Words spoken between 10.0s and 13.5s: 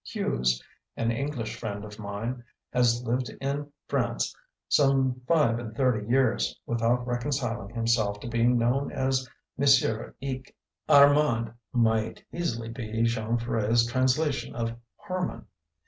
Ig." "Armand" might easily be Jean